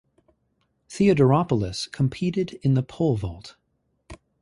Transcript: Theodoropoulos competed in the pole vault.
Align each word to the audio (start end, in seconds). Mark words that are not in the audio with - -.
Theodoropoulos 0.89 1.91
competed 1.91 2.53
in 2.63 2.73
the 2.73 2.81
pole 2.81 3.17
vault. 3.17 3.55